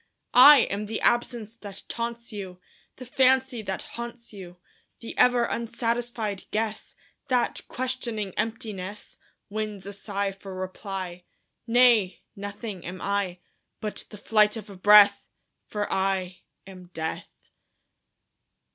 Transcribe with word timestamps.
I 0.33 0.61
am 0.61 0.87
the 0.87 0.99
absence 1.01 1.53
that 1.57 1.83
taunts 1.87 2.33
you, 2.33 2.59
The 2.95 3.05
fancy 3.05 3.61
that 3.61 3.83
haunts 3.83 4.33
you; 4.33 4.57
The 4.99 5.15
ever 5.15 5.43
unsatisfied 5.47 6.45
guess 6.49 6.95
That, 7.27 7.61
questioning 7.67 8.33
emptiness, 8.35 9.17
Wins 9.49 9.85
a 9.85 9.93
sigh 9.93 10.31
for 10.31 10.55
reply. 10.55 11.25
Nay; 11.67 12.23
nothing 12.35 12.83
am 12.83 12.99
I, 12.99 13.41
But 13.79 14.05
the 14.09 14.17
flight 14.17 14.57
of 14.57 14.71
a 14.71 14.75
breath 14.75 15.29
For 15.67 15.85
I 15.93 16.39
am 16.65 16.87
Death! 16.95 17.29